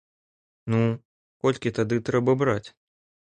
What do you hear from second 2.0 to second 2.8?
трэба браць?